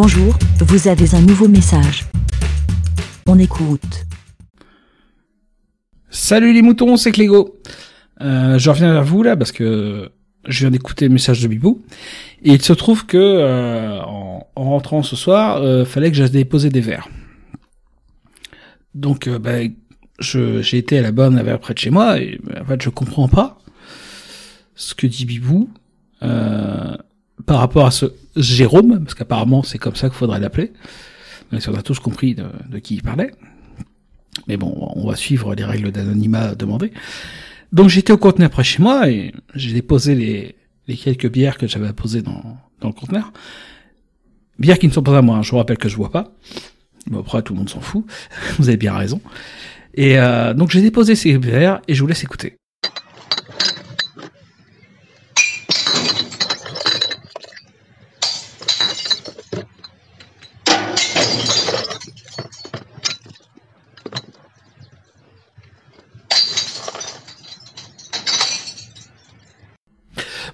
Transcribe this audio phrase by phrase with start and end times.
[0.00, 2.04] Bonjour, vous avez un nouveau message.
[3.26, 4.06] On écoute.
[6.08, 7.58] Salut les moutons, c'est Clégo.
[8.20, 10.08] Euh, je reviens vers vous là parce que
[10.46, 11.82] je viens d'écouter le message de Bibou
[12.44, 16.30] et il se trouve que euh, en, en rentrant ce soir, euh, fallait que j'aille
[16.30, 17.08] déposer des verres.
[18.94, 19.68] Donc euh,
[20.20, 22.80] je j'ai été à la borne à verre près de chez moi et en fait
[22.80, 23.58] je comprends pas
[24.76, 25.68] ce que dit Bibou
[27.46, 30.72] par rapport à ce Jérôme parce qu'apparemment c'est comme ça qu'il faudrait l'appeler.
[31.50, 33.32] Même si on a tous compris de, qui il parlait.
[34.46, 36.92] Mais bon, on va suivre les règles d'anonymat demandées.
[37.72, 40.14] Donc j'étais au conteneur près chez moi et j'ai déposé
[40.86, 43.32] les, quelques bières que j'avais posées dans, dans le conteneur.
[44.58, 45.42] Bières qui ne sont pas à moi, hein.
[45.42, 46.32] je vous rappelle que je bois pas.
[47.06, 48.04] Bon, après, tout le monde s'en fout.
[48.58, 49.20] Vous avez bien raison.
[49.94, 52.56] Et euh, donc j'ai déposé ces bières et je vous laisse écouter.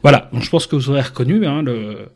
[0.05, 2.11] Voilà, donc je pense que vous aurez reconnu hein, le,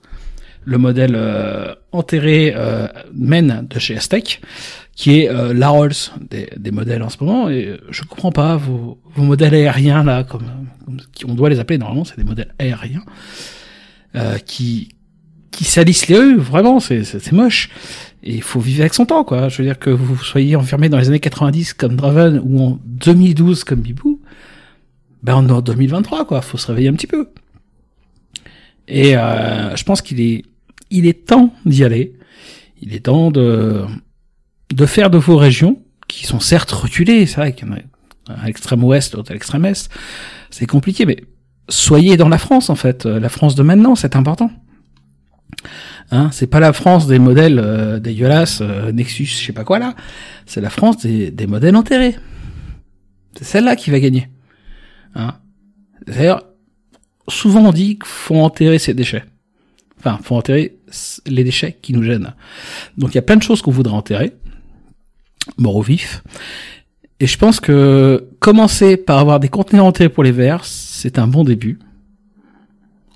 [0.64, 4.42] le modèle euh, enterré euh, Men de chez Aztec,
[4.94, 5.94] qui est euh, la Rolls
[6.30, 7.48] des, des modèles en ce moment.
[7.48, 10.44] Et je comprends pas vos, vos modèles aériens là, comme,
[10.86, 13.04] comme on doit les appeler normalement, c'est des modèles aériens
[14.14, 14.90] euh, qui
[15.50, 16.36] qui salissent les rues.
[16.36, 17.70] Vraiment, c'est c'est moche.
[18.22, 19.48] Et il faut vivre avec son temps, quoi.
[19.48, 22.78] Je veux dire que vous soyez enfermé dans les années 90 comme Draven ou en
[22.84, 24.20] 2012 comme Bibou,
[25.22, 26.42] ben on est en 2023, quoi.
[26.42, 27.28] Faut se réveiller un petit peu.
[28.88, 30.44] Et euh, je pense qu'il est,
[30.90, 32.14] il est temps d'y aller.
[32.80, 33.84] Il est temps de,
[34.74, 37.78] de faire de vos régions, qui sont certes reculées, c'est vrai qu'il y en a
[38.42, 39.88] à l'extrême ouest, l'autre à l'extrême est,
[40.50, 41.16] c'est compliqué, mais
[41.68, 44.50] soyez dans la France en fait, la France de maintenant, c'est important.
[46.10, 49.78] Hein, c'est pas la France des modèles euh, dégueulasses, euh, Nexus, je sais pas quoi
[49.78, 49.94] là,
[50.46, 52.16] c'est la France des, des modèles enterrés.
[53.36, 54.28] C'est celle-là qui va gagner.
[55.14, 55.34] Hein.
[56.06, 56.47] D'ailleurs,
[57.28, 59.24] souvent on dit qu'il faut enterrer ses déchets.
[59.98, 60.78] Enfin, faut enterrer
[61.26, 62.34] les déchets qui nous gênent.
[62.96, 64.32] Donc il y a plein de choses qu'on voudrait enterrer,
[65.56, 66.22] mort au vif.
[67.20, 71.26] Et je pense que commencer par avoir des conteneurs enterrés pour les verres, c'est un
[71.26, 71.78] bon début.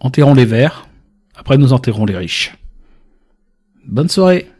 [0.01, 0.89] Enterrons les verres,
[1.37, 2.57] après nous enterrons les riches.
[3.87, 4.51] Bonne soirée.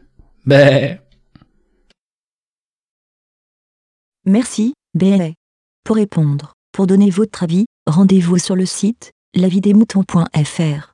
[0.45, 0.99] Ben.
[4.25, 5.31] Merci, BLA.
[5.83, 10.92] Pour répondre, pour donner votre avis, rendez-vous sur le site lavidemouton.fr.